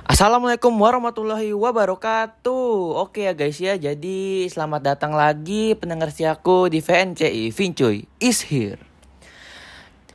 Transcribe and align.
Assalamualaikum 0.00 0.72
warahmatullahi 0.80 1.52
wabarakatuh. 1.52 3.04
Oke 3.04 3.28
ya 3.28 3.36
guys 3.36 3.60
ya 3.60 3.76
Jadi 3.76 4.48
selamat 4.48 4.96
datang 4.96 5.12
lagi 5.12 5.76
pendengar 5.76 6.08
siaku 6.08 6.72
di 6.72 6.80
VNCI 6.80 7.52
Vincuy 7.52 8.08
is 8.16 8.40
here. 8.48 8.80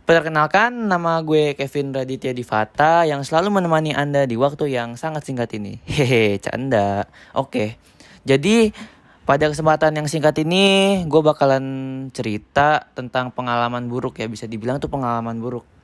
Perkenalkan 0.09 0.89
nama 0.89 1.21
gue 1.21 1.53
Kevin 1.53 1.93
Raditya 1.93 2.33
Divata 2.33 3.05
Yang 3.05 3.29
selalu 3.29 3.61
menemani 3.61 3.93
anda 3.93 4.25
di 4.25 4.33
waktu 4.33 4.73
yang 4.73 4.97
sangat 4.97 5.29
singkat 5.29 5.53
ini. 5.53 5.77
Hehe 5.85 6.41
canda. 6.41 7.05
Oke 7.37 7.77
Jadi 8.25 8.73
pada 9.21 9.53
kesempatan 9.53 10.01
yang 10.01 10.09
singkat 10.09 10.33
ini 10.41 11.05
Gue 11.05 11.21
bakalan 11.21 11.65
cerita 12.09 12.89
tentang 12.97 13.29
pengalaman 13.29 13.85
buruk 13.85 14.17
ya. 14.17 14.25
Bisa 14.25 14.49
dibilang 14.49 14.81
tuh 14.81 14.89
pengalaman 14.89 15.37
buruk 15.37 15.74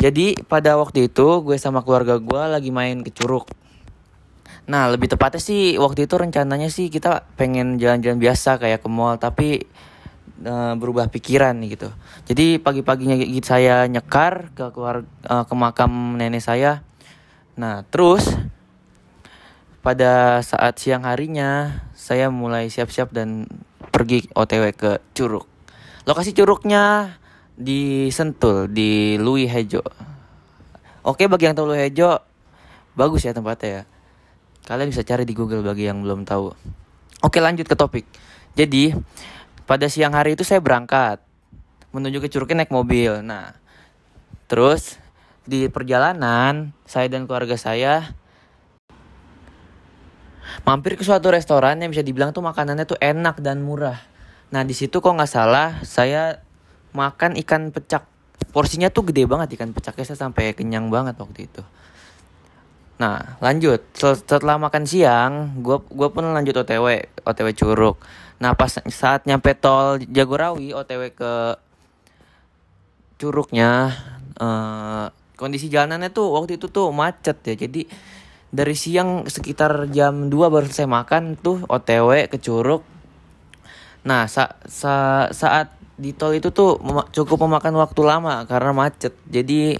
jadi 0.00 0.32
pada 0.48 0.80
waktu 0.80 1.12
itu 1.12 1.44
gue 1.44 1.60
sama 1.60 1.84
keluarga 1.84 2.16
gue 2.16 2.42
lagi 2.48 2.72
main 2.72 3.04
ke 3.04 3.12
Curug. 3.12 3.44
Nah 4.64 4.88
lebih 4.88 5.12
tepatnya 5.12 5.44
sih 5.44 5.76
waktu 5.76 6.08
itu 6.08 6.16
rencananya 6.16 6.72
sih 6.72 6.88
kita 6.88 7.28
pengen 7.36 7.76
jalan-jalan 7.76 8.16
biasa 8.16 8.56
kayak 8.56 8.80
ke 8.80 8.88
mall 8.88 9.20
tapi 9.20 9.68
uh, 10.40 10.72
berubah 10.80 11.12
pikiran 11.12 11.52
gitu. 11.68 11.92
Jadi 12.24 12.56
pagi-paginya 12.56 13.20
saya 13.44 13.84
nyekar 13.92 14.56
ke 14.56 14.72
keluar 14.72 15.04
uh, 15.28 15.44
ke 15.44 15.52
makam 15.52 16.16
nenek 16.16 16.40
saya. 16.40 16.80
Nah 17.60 17.84
terus 17.92 18.24
pada 19.84 20.40
saat 20.40 20.80
siang 20.80 21.04
harinya 21.04 21.84
saya 21.92 22.32
mulai 22.32 22.72
siap-siap 22.72 23.12
dan 23.12 23.44
pergi 23.92 24.24
OTW 24.32 24.64
ke 24.72 24.92
Curug. 25.12 25.44
Lokasi 26.08 26.32
Curugnya 26.32 27.16
di 27.60 28.08
Sentul 28.08 28.72
di 28.72 29.20
Louis 29.20 29.44
Hejo. 29.44 29.84
Oke 31.04 31.28
bagi 31.28 31.44
yang 31.44 31.52
tahu 31.52 31.76
Louis 31.76 31.84
Hejo 31.84 32.24
bagus 32.96 33.28
ya 33.28 33.36
tempatnya 33.36 33.68
ya. 33.68 33.82
Kalian 34.64 34.88
bisa 34.88 35.04
cari 35.04 35.28
di 35.28 35.36
Google 35.36 35.60
bagi 35.60 35.84
yang 35.84 36.00
belum 36.00 36.24
tahu. 36.24 36.56
Oke 37.20 37.36
lanjut 37.44 37.68
ke 37.68 37.76
topik. 37.76 38.08
Jadi 38.56 38.96
pada 39.68 39.92
siang 39.92 40.16
hari 40.16 40.40
itu 40.40 40.42
saya 40.42 40.64
berangkat 40.64 41.20
menuju 41.92 42.24
ke 42.24 42.32
Curugnya 42.32 42.64
naik 42.64 42.72
mobil. 42.72 43.20
Nah 43.20 43.52
terus 44.48 44.96
di 45.44 45.68
perjalanan 45.68 46.72
saya 46.88 47.12
dan 47.12 47.28
keluarga 47.28 47.60
saya 47.60 48.16
mampir 50.64 50.96
ke 50.96 51.04
suatu 51.04 51.28
restoran 51.28 51.76
yang 51.76 51.92
bisa 51.92 52.00
dibilang 52.00 52.32
tuh 52.32 52.40
makanannya 52.40 52.88
tuh 52.88 52.96
enak 52.96 53.44
dan 53.44 53.60
murah. 53.60 54.00
Nah 54.48 54.64
di 54.64 54.72
situ 54.72 55.04
kok 55.04 55.12
nggak 55.12 55.28
salah 55.28 55.84
saya 55.84 56.40
makan 56.92 57.38
ikan 57.44 57.70
pecak. 57.70 58.06
Porsinya 58.50 58.90
tuh 58.90 59.06
gede 59.12 59.28
banget 59.28 59.54
ikan 59.54 59.70
pecaknya 59.70 60.04
saya 60.06 60.18
sampai 60.26 60.56
kenyang 60.56 60.90
banget 60.90 61.14
waktu 61.20 61.46
itu. 61.46 61.62
Nah 63.00 63.40
lanjut. 63.40 63.80
Setelah 63.96 64.60
makan 64.60 64.84
siang 64.84 65.64
gue 65.64 65.80
gua 65.88 66.12
pun 66.12 66.28
lanjut 66.36 66.60
otw 66.60 67.00
otw 67.24 67.48
curug. 67.56 67.96
Nah 68.44 68.52
pas 68.52 68.68
saat 68.92 69.24
nyampe 69.24 69.56
tol 69.56 70.04
jagorawi 70.04 70.76
otw 70.76 71.08
ke 71.16 71.32
curugnya 73.16 73.96
uh, 74.36 75.12
kondisi 75.36 75.72
jalanannya 75.72 76.12
tuh 76.12 76.28
waktu 76.36 76.60
itu 76.60 76.68
tuh 76.68 76.92
macet 76.92 77.40
ya. 77.40 77.56
Jadi 77.56 77.88
dari 78.52 78.76
siang 78.76 79.24
sekitar 79.24 79.88
jam 79.88 80.28
2 80.28 80.52
baru 80.52 80.68
selesai 80.68 80.90
makan 80.90 81.40
tuh 81.40 81.64
otw 81.72 82.12
ke 82.28 82.36
curug. 82.36 82.84
Nah 84.04 84.28
sa 84.28 84.60
sa 84.68 85.28
saat 85.32 85.79
di 86.00 86.16
tol 86.16 86.32
itu 86.32 86.48
tuh 86.48 86.80
cukup 87.12 87.44
memakan 87.44 87.76
waktu 87.76 88.00
lama 88.00 88.48
karena 88.48 88.72
macet. 88.72 89.12
Jadi 89.28 89.76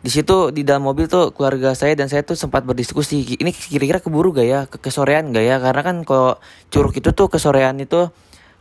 di 0.00 0.08
situ 0.08 0.48
di 0.48 0.64
dalam 0.64 0.88
mobil 0.88 1.04
tuh 1.12 1.36
keluarga 1.36 1.76
saya 1.76 1.92
dan 1.92 2.08
saya 2.08 2.24
tuh 2.24 2.32
sempat 2.32 2.64
berdiskusi 2.64 3.36
ini 3.36 3.52
kira-kira 3.52 4.00
keburu 4.00 4.32
gak 4.32 4.48
ya? 4.48 4.60
Ke 4.64 4.80
kesorean 4.80 5.28
gak 5.36 5.44
ya? 5.44 5.60
Karena 5.60 5.82
kan 5.84 5.96
kalau 6.08 6.40
curug 6.72 6.96
itu 6.96 7.12
tuh 7.12 7.28
kesorean 7.28 7.76
itu 7.76 8.08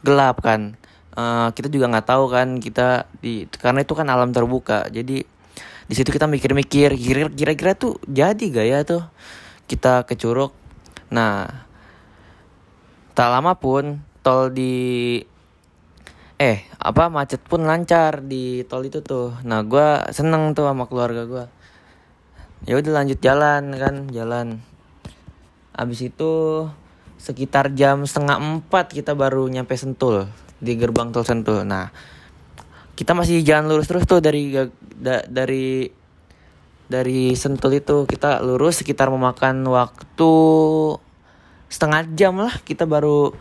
gelap 0.03 0.43
kan. 0.43 0.75
Uh, 1.15 1.51
kita 1.51 1.67
juga 1.67 1.89
nggak 1.89 2.07
tahu 2.07 2.31
kan 2.31 2.61
kita 2.63 3.09
di 3.19 3.43
karena 3.49 3.87
itu 3.87 3.95
kan 3.95 4.07
alam 4.11 4.35
terbuka. 4.35 4.91
Jadi 4.91 5.23
di 5.89 5.93
situ 5.95 6.11
kita 6.11 6.27
mikir-mikir 6.27 6.93
kira-kira 7.33 7.71
tuh 7.73 7.95
jadi 8.03 8.43
gak 8.51 8.67
ya 8.67 8.79
tuh 8.83 9.03
kita 9.71 10.03
ke 10.03 10.19
curug? 10.19 10.51
Nah 11.07 11.47
tak 13.15 13.31
lama 13.31 13.55
pun 13.55 14.03
tol 14.19 14.51
di 14.51 15.19
eh 16.39 16.63
apa 16.79 17.11
macet 17.11 17.43
pun 17.43 17.67
lancar 17.67 18.23
di 18.23 18.63
tol 18.63 18.87
itu 18.87 19.03
tuh. 19.03 19.35
Nah 19.43 19.59
gue 19.67 20.07
seneng 20.15 20.55
tuh 20.55 20.71
sama 20.71 20.87
keluarga 20.87 21.27
gue 21.27 21.45
ya 22.63 22.79
udah 22.79 23.03
lanjut 23.03 23.19
jalan 23.19 23.75
kan 23.75 24.07
jalan. 24.07 24.63
Abis 25.75 26.07
itu 26.07 26.31
sekitar 27.19 27.75
jam 27.75 28.07
setengah 28.07 28.39
empat 28.39 28.95
kita 28.95 29.19
baru 29.19 29.51
nyampe 29.51 29.75
sentul 29.75 30.31
di 30.63 30.79
gerbang 30.79 31.11
tol 31.11 31.27
sentul. 31.27 31.67
Nah 31.67 31.91
kita 32.95 33.11
masih 33.11 33.43
jalan 33.43 33.67
lurus 33.67 33.91
terus 33.91 34.07
tuh 34.07 34.23
dari 34.23 34.55
da, 34.95 35.27
dari 35.27 35.91
dari 36.87 37.35
sentul 37.35 37.75
itu. 37.75 38.07
Kita 38.07 38.39
lurus 38.39 38.79
sekitar 38.79 39.11
memakan 39.11 39.67
waktu 39.67 40.31
setengah 41.67 42.07
jam 42.15 42.39
lah 42.39 42.55
kita 42.63 42.87
baru 42.87 43.35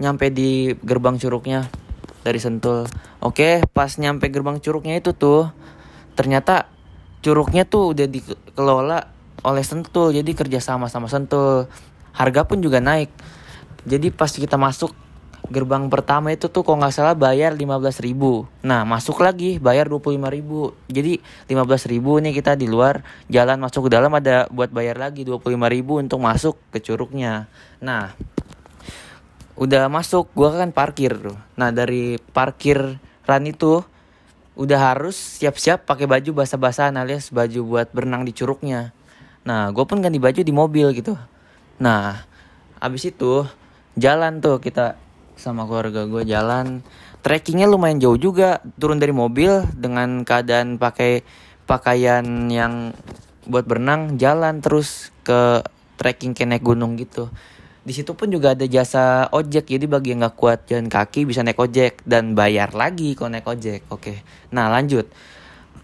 nyampe 0.00 0.32
di 0.32 0.72
gerbang 0.80 1.20
curugnya 1.20 1.83
dari 2.24 2.40
Sentul. 2.40 2.88
Oke, 3.20 3.60
pas 3.76 3.92
nyampe 4.00 4.32
gerbang 4.32 4.56
curugnya 4.58 4.96
itu 4.96 5.12
tuh 5.12 5.52
ternyata 6.16 6.72
curugnya 7.20 7.68
tuh 7.68 7.92
udah 7.92 8.06
dikelola 8.08 9.00
oleh 9.44 9.64
Sentul, 9.64 10.16
jadi 10.16 10.30
kerja 10.32 10.58
sama 10.64 10.88
sama 10.88 11.06
Sentul. 11.06 11.68
Harga 12.16 12.48
pun 12.48 12.64
juga 12.64 12.80
naik. 12.80 13.12
Jadi 13.84 14.08
pas 14.08 14.32
kita 14.32 14.56
masuk 14.56 14.96
gerbang 15.52 15.92
pertama 15.92 16.32
itu 16.32 16.48
tuh 16.48 16.64
kok 16.64 16.72
nggak 16.72 16.94
salah 16.94 17.12
bayar 17.12 17.52
15 17.52 18.00
ribu 18.00 18.48
Nah 18.64 18.88
masuk 18.88 19.20
lagi 19.20 19.60
bayar 19.60 19.92
25 19.92 20.16
ribu 20.32 20.72
Jadi 20.88 21.20
15 21.52 21.92
ribu 21.92 22.16
nih 22.16 22.32
kita 22.32 22.56
di 22.56 22.64
luar 22.64 23.04
Jalan 23.28 23.60
masuk 23.60 23.88
ke 23.88 23.90
dalam 23.92 24.08
ada 24.16 24.48
buat 24.48 24.72
bayar 24.72 24.96
lagi 24.96 25.28
25 25.28 25.52
ribu 25.68 26.00
untuk 26.00 26.16
masuk 26.24 26.56
ke 26.72 26.80
curugnya 26.80 27.44
Nah 27.84 28.16
udah 29.54 29.86
masuk 29.86 30.30
gua 30.34 30.54
kan 30.54 30.74
parkir 30.74 31.14
nah 31.54 31.70
dari 31.70 32.18
parkir 32.32 32.98
run 33.24 33.44
itu 33.48 33.82
udah 34.54 34.94
harus 34.94 35.18
siap-siap 35.18 35.82
pakai 35.82 36.06
baju 36.06 36.44
basah-basahan 36.44 36.94
alias 36.94 37.34
baju 37.34 37.60
buat 37.66 37.90
berenang 37.90 38.22
di 38.22 38.30
curugnya. 38.30 38.94
Nah 39.42 39.74
gue 39.74 39.82
pun 39.82 39.98
ganti 39.98 40.22
baju 40.22 40.40
di 40.40 40.54
mobil 40.54 40.94
gitu. 40.94 41.18
Nah 41.82 42.22
abis 42.78 43.10
itu 43.10 43.42
jalan 43.98 44.38
tuh 44.38 44.62
kita 44.62 44.94
sama 45.34 45.66
keluarga 45.66 46.06
gue 46.06 46.22
jalan. 46.22 46.86
Trekkingnya 47.26 47.66
lumayan 47.66 47.98
jauh 47.98 48.20
juga 48.20 48.62
turun 48.78 49.02
dari 49.02 49.10
mobil 49.10 49.64
dengan 49.74 50.22
keadaan 50.22 50.78
pakai 50.78 51.26
pakaian 51.66 52.22
yang 52.52 52.94
buat 53.48 53.66
berenang 53.66 54.20
jalan 54.20 54.62
terus 54.62 55.10
ke 55.26 55.64
trekking 55.98 56.36
ke 56.36 56.44
naik 56.44 56.62
gunung 56.62 57.00
gitu 57.00 57.32
di 57.84 57.92
situ 57.92 58.16
pun 58.16 58.32
juga 58.32 58.56
ada 58.56 58.64
jasa 58.64 59.28
ojek. 59.28 59.68
Jadi 59.68 59.84
bagi 59.84 60.16
yang 60.16 60.24
nggak 60.24 60.36
kuat 60.40 60.64
jalan 60.64 60.88
kaki 60.88 61.28
bisa 61.28 61.44
naik 61.44 61.60
ojek 61.60 62.00
dan 62.08 62.32
bayar 62.32 62.72
lagi 62.72 63.12
kalau 63.12 63.36
naik 63.36 63.44
ojek. 63.44 63.84
Oke. 63.92 64.24
Nah 64.56 64.72
lanjut. 64.72 65.04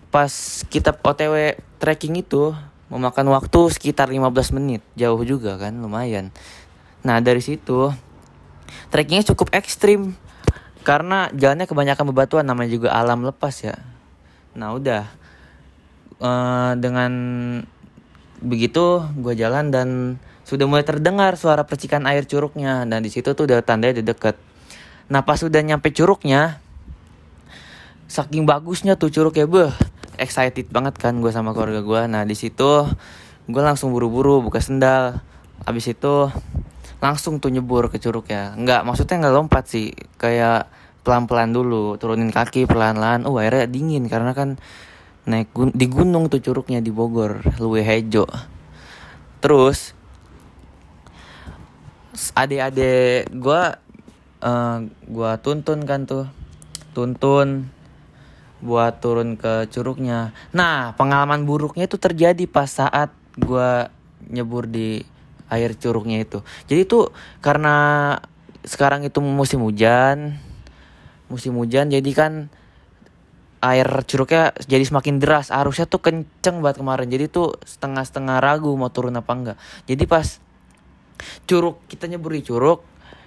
Pas 0.08 0.32
kita 0.72 0.96
otw 0.96 1.54
trekking 1.76 2.16
itu 2.24 2.56
memakan 2.88 3.28
waktu 3.36 3.60
sekitar 3.76 4.08
15 4.08 4.56
menit. 4.56 4.80
Jauh 4.96 5.20
juga 5.28 5.60
kan 5.60 5.76
lumayan. 5.76 6.32
Nah 7.04 7.20
dari 7.20 7.44
situ 7.44 7.92
trekkingnya 8.88 9.28
cukup 9.36 9.52
ekstrim. 9.52 10.16
Karena 10.80 11.28
jalannya 11.36 11.68
kebanyakan 11.68 12.16
bebatuan 12.16 12.48
namanya 12.48 12.72
juga 12.72 12.96
alam 12.96 13.28
lepas 13.28 13.52
ya. 13.60 13.76
Nah 14.56 14.72
udah. 14.72 15.04
Uh, 16.20 16.76
dengan 16.76 17.12
begitu 18.40 19.04
gue 19.20 19.32
jalan 19.36 19.72
dan 19.72 20.20
sudah 20.50 20.66
mulai 20.66 20.82
terdengar 20.82 21.38
suara 21.38 21.62
percikan 21.62 22.02
air 22.10 22.26
curugnya 22.26 22.82
dan 22.82 23.06
di 23.06 23.10
situ 23.14 23.38
tuh 23.38 23.46
udah 23.46 23.62
tandanya 23.62 24.02
di 24.02 24.04
dekat. 24.04 24.34
Nah 25.06 25.22
pas 25.22 25.38
sudah 25.38 25.62
nyampe 25.62 25.94
curugnya, 25.94 26.58
saking 28.10 28.50
bagusnya 28.50 28.98
tuh 28.98 29.14
curug 29.14 29.38
ya 29.38 29.46
beh, 29.46 29.70
excited 30.18 30.66
banget 30.74 30.98
kan 30.98 31.22
gue 31.22 31.30
sama 31.30 31.54
keluarga 31.54 31.86
gue. 31.86 32.02
Nah 32.10 32.26
di 32.26 32.34
situ 32.34 32.90
gue 33.46 33.62
langsung 33.62 33.94
buru-buru 33.94 34.42
buka 34.42 34.58
sendal. 34.58 35.22
Abis 35.62 35.94
itu 35.94 36.26
langsung 36.98 37.38
tuh 37.38 37.54
nyebur 37.54 37.86
ke 37.86 38.02
curug 38.02 38.26
ya. 38.26 38.50
Nggak 38.58 38.82
maksudnya 38.82 39.22
nggak 39.22 39.34
lompat 39.38 39.70
sih, 39.70 39.94
kayak 40.18 40.66
pelan-pelan 41.06 41.54
dulu, 41.54 41.94
turunin 41.94 42.34
kaki 42.34 42.66
pelan-pelan. 42.66 43.22
Oh 43.22 43.38
airnya 43.38 43.70
dingin 43.70 44.10
karena 44.10 44.34
kan 44.34 44.58
naik 45.30 45.54
gun 45.54 45.70
di 45.70 45.86
gunung 45.86 46.26
tuh 46.26 46.42
curugnya 46.42 46.82
di 46.82 46.90
Bogor, 46.90 47.38
Luwe 47.62 47.86
Hejo. 47.86 48.26
Terus 49.38 49.94
adik-adik 52.34 53.30
gue 53.30 53.62
uh, 54.42 54.78
gue 54.86 55.32
tuntun 55.42 55.84
kan 55.84 56.06
tuh. 56.06 56.26
Tuntun 56.90 57.70
buat 58.60 59.00
turun 59.00 59.40
ke 59.40 59.66
curugnya. 59.72 60.36
Nah 60.52 60.92
pengalaman 60.94 61.48
buruknya 61.48 61.88
itu 61.88 61.96
terjadi 61.96 62.44
pas 62.44 62.68
saat 62.68 63.08
gua 63.40 63.88
nyebur 64.28 64.68
di 64.68 65.00
air 65.48 65.72
curugnya 65.74 66.20
itu. 66.20 66.44
Jadi 66.68 66.84
tuh 66.84 67.10
karena 67.40 68.16
sekarang 68.60 69.08
itu 69.08 69.24
musim 69.24 69.64
hujan 69.64 70.36
musim 71.32 71.56
hujan 71.56 71.88
jadi 71.88 72.10
kan 72.12 72.52
air 73.64 73.88
curugnya 74.04 74.52
jadi 74.68 74.84
semakin 74.84 75.16
deras 75.16 75.48
arusnya 75.48 75.88
tuh 75.88 76.04
kenceng 76.04 76.60
banget 76.60 76.84
kemarin. 76.84 77.08
Jadi 77.08 77.32
tuh 77.32 77.56
setengah-setengah 77.64 78.44
ragu 78.44 78.70
mau 78.76 78.92
turun 78.92 79.16
apa 79.16 79.32
enggak. 79.32 79.58
Jadi 79.88 80.04
pas 80.04 80.36
curug 81.44 81.82
kita 81.88 82.06
nyebur 82.06 82.32
di 82.36 82.42
curug. 82.44 82.80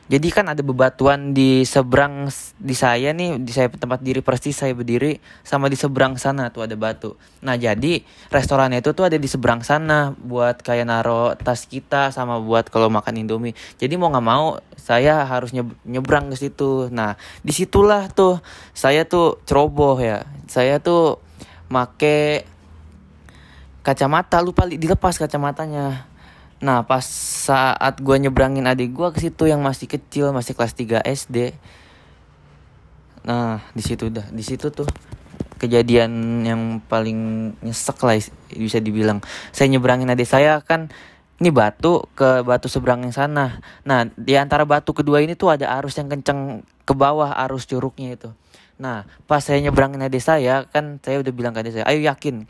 Jadi 0.03 0.35
kan 0.35 0.51
ada 0.51 0.59
bebatuan 0.59 1.31
di 1.31 1.63
seberang 1.63 2.27
di 2.59 2.75
saya 2.75 3.15
nih 3.15 3.39
di 3.39 3.55
saya 3.55 3.71
tempat 3.71 4.03
diri 4.03 4.19
persis 4.19 4.51
saya 4.51 4.75
berdiri 4.75 5.15
sama 5.47 5.71
di 5.71 5.79
seberang 5.79 6.19
sana 6.19 6.51
tuh 6.51 6.67
ada 6.67 6.75
batu. 6.75 7.15
Nah 7.39 7.55
jadi 7.55 8.03
restorannya 8.27 8.83
itu 8.83 8.91
tuh 8.91 9.07
ada 9.07 9.15
di 9.15 9.31
seberang 9.31 9.63
sana 9.63 10.11
buat 10.11 10.59
kayak 10.59 10.91
naro 10.91 11.39
tas 11.39 11.63
kita 11.63 12.11
sama 12.11 12.43
buat 12.43 12.67
kalau 12.67 12.91
makan 12.91 13.23
indomie. 13.23 13.55
Jadi 13.79 13.95
mau 13.95 14.11
nggak 14.11 14.27
mau 14.27 14.59
saya 14.75 15.23
harus 15.23 15.55
nyebrang 15.87 16.27
ke 16.29 16.35
situ. 16.35 16.91
Nah 16.91 17.15
di 17.39 17.55
situlah 17.55 18.11
tuh 18.11 18.43
saya 18.75 19.07
tuh 19.07 19.39
ceroboh 19.47 19.95
ya. 20.03 20.27
Saya 20.51 20.83
tuh 20.83 21.23
make 21.71 22.43
kacamata 23.87 24.43
lupa 24.43 24.67
dilepas 24.67 25.15
kacamatanya 25.15 26.11
Nah 26.63 26.87
pas 26.87 27.03
saat 27.43 27.99
gue 27.99 28.15
nyebrangin 28.15 28.63
adik 28.63 28.95
gue 28.95 29.07
ke 29.11 29.19
situ 29.19 29.51
yang 29.51 29.59
masih 29.59 29.91
kecil 29.91 30.31
masih 30.31 30.55
kelas 30.55 30.71
3 30.79 31.03
SD. 31.03 31.51
Nah 33.27 33.59
di 33.75 33.83
situ 33.83 34.07
dah 34.07 34.23
di 34.31 34.39
situ 34.39 34.71
tuh 34.71 34.87
kejadian 35.59 36.43
yang 36.47 36.79
paling 36.87 37.51
nyesek 37.59 37.99
lah 37.99 38.15
bisa 38.55 38.79
dibilang. 38.79 39.19
Saya 39.51 39.67
nyebrangin 39.75 40.07
adik 40.07 40.27
saya 40.27 40.63
kan 40.63 40.87
ini 41.43 41.51
batu 41.51 42.07
ke 42.15 42.47
batu 42.47 42.71
seberang 42.71 43.03
yang 43.03 43.11
sana. 43.11 43.59
Nah 43.83 44.07
di 44.15 44.39
antara 44.39 44.63
batu 44.63 44.95
kedua 44.95 45.19
ini 45.19 45.35
tuh 45.35 45.51
ada 45.51 45.67
arus 45.83 45.99
yang 45.99 46.07
kenceng 46.07 46.63
ke 46.87 46.95
bawah 46.95 47.35
arus 47.43 47.67
curugnya 47.67 48.15
itu. 48.15 48.31
Nah 48.79 49.03
pas 49.27 49.43
saya 49.43 49.59
nyebrangin 49.59 49.99
adik 49.99 50.23
saya 50.23 50.63
kan 50.71 51.03
saya 51.03 51.19
udah 51.19 51.33
bilang 51.35 51.51
ke 51.51 51.59
adik 51.59 51.75
saya, 51.75 51.85
ayo 51.91 51.99
yakin 51.99 52.47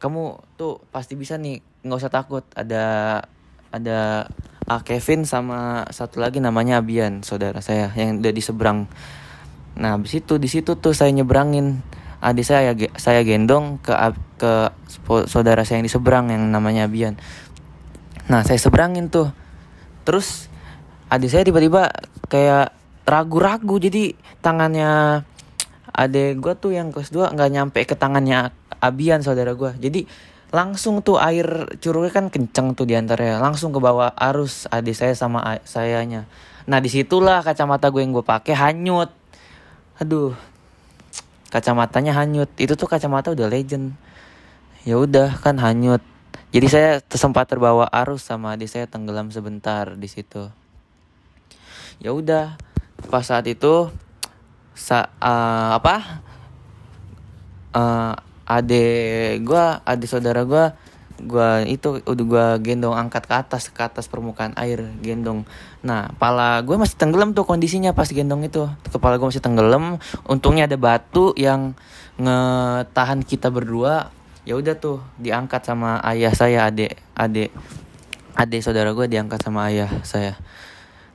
kamu 0.00 0.40
tuh 0.58 0.82
pasti 0.90 1.14
bisa 1.14 1.38
nih 1.38 1.62
nggak 1.86 2.00
usah 2.00 2.10
takut 2.10 2.42
ada 2.58 3.22
ada 3.72 4.28
ah, 4.68 4.80
Kevin 4.84 5.24
sama 5.24 5.88
satu 5.88 6.20
lagi 6.20 6.38
namanya 6.38 6.84
Abian 6.84 7.24
saudara 7.24 7.58
saya 7.64 7.90
yang 7.96 8.20
udah 8.20 8.32
di 8.32 8.42
seberang. 8.44 8.86
Nah 9.80 9.96
di 9.96 10.08
situ 10.12 10.36
di 10.36 10.46
situ 10.46 10.76
tuh 10.76 10.92
saya 10.92 11.10
nyebrangin. 11.10 11.80
Adik 12.22 12.46
saya 12.46 12.70
saya 12.94 13.26
gendong 13.26 13.82
ke 13.82 13.90
ke 14.38 14.70
saudara 15.26 15.66
saya 15.66 15.82
yang 15.82 15.86
di 15.88 15.92
seberang 15.92 16.30
yang 16.30 16.54
namanya 16.54 16.86
Abian. 16.86 17.18
Nah 18.30 18.46
saya 18.46 18.60
seberangin 18.60 19.10
tuh. 19.10 19.34
Terus 20.06 20.46
adik 21.10 21.32
saya 21.32 21.42
tiba-tiba 21.42 21.90
kayak 22.30 22.70
ragu-ragu 23.02 23.82
jadi 23.82 24.14
tangannya 24.38 25.22
adik 25.92 26.40
gue 26.40 26.54
tuh 26.56 26.72
yang 26.72 26.88
kelas 26.94 27.12
2 27.12 27.34
nggak 27.36 27.50
nyampe 27.52 27.80
ke 27.84 27.94
tangannya 27.98 28.54
Abian 28.80 29.20
saudara 29.20 29.52
gue 29.52 29.76
jadi 29.76 30.08
langsung 30.52 31.00
tuh 31.00 31.16
air 31.16 31.72
curugnya 31.80 32.12
kan 32.12 32.28
kenceng 32.28 32.76
tuh 32.76 32.84
di 32.84 32.92
antaranya 32.92 33.40
langsung 33.40 33.72
ke 33.72 33.80
bawah 33.80 34.12
arus 34.12 34.68
adik 34.68 34.92
saya 34.92 35.16
sama 35.16 35.64
sayanya. 35.64 36.28
Nah 36.68 36.78
di 36.78 36.92
situlah 36.92 37.40
kacamata 37.40 37.88
gue 37.88 38.04
yang 38.04 38.12
gue 38.12 38.20
pakai 38.20 38.52
hanyut. 38.52 39.08
Aduh 39.96 40.36
kacamatanya 41.48 42.12
hanyut. 42.20 42.52
Itu 42.60 42.76
tuh 42.76 42.84
kacamata 42.84 43.32
udah 43.32 43.48
legend. 43.48 43.96
Ya 44.84 45.00
udah 45.00 45.40
kan 45.40 45.56
hanyut. 45.56 46.04
Jadi 46.52 46.68
saya 46.68 46.90
sempat 47.08 47.48
terbawa 47.48 47.88
arus 47.88 48.28
sama 48.28 48.52
adik 48.52 48.68
saya 48.68 48.84
tenggelam 48.84 49.32
sebentar 49.32 49.96
di 49.96 50.04
situ. 50.04 50.52
Ya 51.96 52.12
udah 52.12 52.60
pas 53.08 53.24
saat 53.24 53.48
itu 53.48 53.88
sa 54.76 55.08
uh, 55.16 55.80
apa? 55.80 56.20
Uh, 57.72 58.12
ade 58.46 58.84
gue 59.42 59.64
ade 59.86 60.06
saudara 60.10 60.42
gue 60.46 60.64
gue 61.22 61.48
itu 61.70 62.02
udah 62.02 62.24
gue 62.26 62.46
gendong 62.66 62.98
angkat 62.98 63.30
ke 63.30 63.34
atas 63.34 63.70
ke 63.70 63.78
atas 63.78 64.10
permukaan 64.10 64.56
air 64.58 64.82
gendong. 65.04 65.46
Nah 65.86 66.10
kepala 66.10 66.58
gue 66.66 66.74
masih 66.74 66.98
tenggelam 66.98 67.30
tuh 67.36 67.46
kondisinya 67.46 67.94
pas 67.94 68.10
gendong 68.10 68.42
itu. 68.42 68.66
Kepala 68.90 69.22
gue 69.22 69.28
masih 69.30 69.44
tenggelam. 69.44 70.02
Untungnya 70.26 70.66
ada 70.66 70.74
batu 70.74 71.30
yang 71.38 71.78
ngetahan 72.18 73.22
kita 73.22 73.54
berdua. 73.54 74.10
Ya 74.42 74.58
udah 74.58 74.74
tuh 74.74 74.98
diangkat 75.22 75.62
sama 75.62 76.02
ayah 76.02 76.34
saya 76.34 76.66
ade 76.66 76.98
ade 77.14 77.54
ade 78.34 78.58
saudara 78.58 78.90
gue 78.90 79.06
diangkat 79.06 79.38
sama 79.38 79.70
ayah 79.70 79.90
saya 80.02 80.34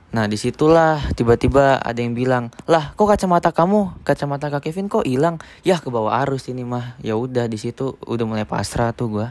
Nah 0.08 0.24
di 0.24 0.40
situlah 0.40 1.04
tiba-tiba 1.12 1.76
ada 1.84 2.00
yang 2.00 2.16
bilang 2.16 2.48
lah 2.64 2.96
kok 2.96 3.04
kacamata 3.04 3.52
kamu 3.52 3.92
kacamata 4.08 4.48
kak 4.48 4.64
Kevin 4.64 4.88
kok 4.88 5.04
hilang? 5.04 5.36
Ya 5.68 5.76
ke 5.76 5.92
bawah 5.92 6.16
arus 6.24 6.48
ini 6.48 6.64
mah. 6.64 6.96
Ya 7.04 7.12
udah 7.20 7.44
di 7.44 7.60
situ 7.60 8.00
udah 8.08 8.24
mulai 8.24 8.48
pasrah 8.48 8.96
tuh 8.96 9.08
gua. 9.12 9.28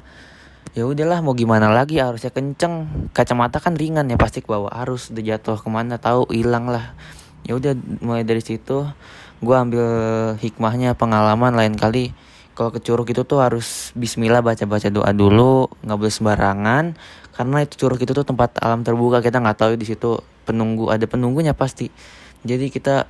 Ya 0.77 0.85
udahlah 0.85 1.25
mau 1.25 1.33
gimana 1.33 1.73
lagi 1.73 1.97
arusnya 1.97 2.29
kenceng. 2.29 3.09
Kacamata 3.09 3.57
kan 3.57 3.73
ringan 3.73 4.05
ya 4.05 4.21
pasti 4.21 4.45
ke 4.45 4.49
bawah 4.53 4.69
arus. 4.85 5.09
Udah 5.09 5.23
jatuh 5.25 5.57
ke 5.57 5.69
mana 5.73 5.97
tahu 5.97 6.29
hilang 6.29 6.69
lah. 6.69 6.93
Ya 7.41 7.57
udah 7.57 7.73
mulai 8.05 8.21
dari 8.21 8.45
situ 8.45 8.85
gua 9.41 9.65
ambil 9.65 9.85
hikmahnya 10.37 10.93
pengalaman 10.93 11.57
lain 11.57 11.73
kali 11.73 12.13
kalau 12.57 12.73
ke 12.73 12.81
curug 12.81 13.05
itu 13.05 13.21
tuh 13.21 13.37
harus 13.37 13.93
Bismillah 13.93 14.41
baca-baca 14.41 14.89
doa 14.89 15.13
dulu 15.13 15.69
nggak 15.85 15.97
boleh 16.01 16.09
sembarangan. 16.09 16.85
Karena 17.37 17.57
itu 17.61 17.77
curug 17.77 18.01
itu 18.01 18.17
tuh 18.17 18.25
tempat 18.25 18.57
alam 18.57 18.81
terbuka 18.81 19.21
kita 19.21 19.37
nggak 19.37 19.61
tahu 19.61 19.77
di 19.77 19.85
situ 19.85 20.17
penunggu 20.41 20.89
ada 20.89 21.05
penunggunya 21.05 21.53
pasti. 21.53 21.93
Jadi 22.41 22.73
kita 22.73 23.05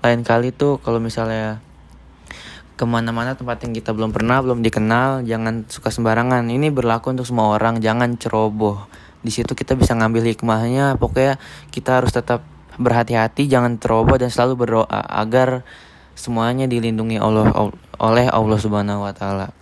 lain 0.00 0.24
kali 0.24 0.56
tuh 0.56 0.80
kalau 0.80 1.04
misalnya 1.04 1.60
ke 2.80 2.88
mana-mana 2.88 3.36
tempat 3.36 3.60
yang 3.66 3.76
kita 3.76 3.92
belum 3.92 4.14
pernah 4.14 4.40
belum 4.40 4.64
dikenal 4.64 5.28
jangan 5.28 5.68
suka 5.68 5.92
sembarangan. 5.92 6.48
Ini 6.48 6.72
berlaku 6.72 7.12
untuk 7.12 7.28
semua 7.28 7.52
orang 7.52 7.84
jangan 7.84 8.16
ceroboh. 8.16 8.88
Di 9.20 9.28
situ 9.28 9.52
kita 9.52 9.76
bisa 9.76 9.92
ngambil 9.92 10.32
hikmahnya 10.32 10.96
pokoknya 10.96 11.36
kita 11.68 12.00
harus 12.00 12.16
tetap 12.16 12.40
berhati-hati 12.80 13.52
jangan 13.52 13.76
ceroboh 13.76 14.16
dan 14.16 14.32
selalu 14.32 14.64
berdoa 14.64 15.02
agar 15.12 15.66
semuanya 16.18 16.66
dilindungi 16.66 17.22
Allah 17.22 17.54
oleh 18.02 18.26
Allah 18.26 18.58
Subhanahu 18.58 19.06
wa 19.06 19.14
taala. 19.14 19.54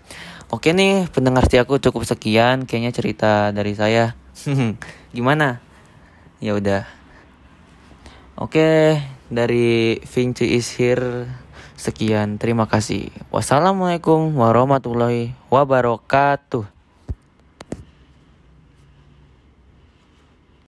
Oke 0.48 0.72
nih, 0.72 1.04
pendengar 1.12 1.44
setiaku 1.44 1.76
cukup 1.82 2.08
sekian 2.08 2.64
kayaknya 2.64 2.96
cerita 2.96 3.32
dari 3.52 3.76
saya. 3.76 4.16
Gimana? 5.16 5.60
Ya 6.40 6.56
udah. 6.56 6.88
Oke, 8.40 9.00
dari 9.28 10.00
Vinci 10.04 10.56
is 10.56 10.72
here. 10.72 11.28
Sekian, 11.76 12.40
terima 12.40 12.64
kasih. 12.64 13.12
Wassalamualaikum 13.28 14.32
warahmatullahi 14.32 15.36
wabarakatuh. 15.52 16.75